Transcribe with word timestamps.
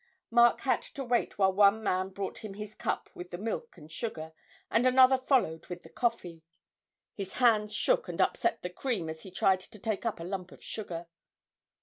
Mark 0.31 0.61
had 0.61 0.81
to 0.81 1.03
wait 1.03 1.37
while 1.37 1.53
one 1.53 1.83
man 1.83 2.09
brought 2.09 2.39
him 2.39 2.55
his 2.55 2.73
cup 2.73 3.11
with 3.13 3.29
the 3.29 3.37
milk 3.37 3.77
and 3.77 3.91
sugar, 3.91 4.33
and 4.71 4.87
another 4.87 5.19
followed 5.19 5.67
with 5.67 5.83
the 5.83 5.89
coffee. 5.89 6.41
His 7.13 7.33
hands 7.33 7.75
shook 7.75 8.07
and 8.07 8.19
upset 8.19 8.63
the 8.63 8.71
cream 8.71 9.09
as 9.11 9.21
he 9.21 9.29
tried 9.29 9.59
to 9.59 9.77
take 9.77 10.03
up 10.03 10.19
a 10.19 10.23
lump 10.23 10.51
of 10.51 10.63
sugar. 10.63 11.05